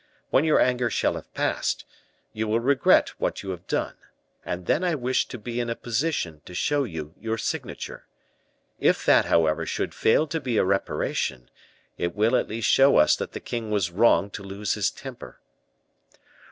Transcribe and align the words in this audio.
When 0.31 0.45
your 0.45 0.59
anger 0.59 0.89
shall 0.89 1.13
have 1.13 1.31
passed, 1.35 1.85
you 2.33 2.47
will 2.47 2.59
regret 2.59 3.09
what 3.19 3.43
you 3.43 3.51
have 3.51 3.67
done; 3.67 3.93
and 4.43 4.65
then 4.65 4.83
I 4.83 4.95
wish 4.95 5.27
to 5.27 5.37
be 5.37 5.59
in 5.59 5.69
a 5.69 5.75
position 5.75 6.41
to 6.45 6.55
show 6.55 6.85
you 6.85 7.13
your 7.19 7.37
signature. 7.37 8.07
If 8.79 9.05
that, 9.05 9.25
however, 9.25 9.63
should 9.67 9.93
fail 9.93 10.25
to 10.25 10.39
be 10.41 10.57
a 10.57 10.65
reparation, 10.65 11.51
it 11.99 12.15
will 12.15 12.35
at 12.35 12.47
least 12.49 12.67
show 12.67 12.97
us 12.97 13.15
that 13.17 13.33
the 13.33 13.39
king 13.39 13.69
was 13.69 13.91
wrong 13.91 14.31
to 14.31 14.41
lose 14.41 14.73
his 14.73 14.89
temper." 14.89 15.39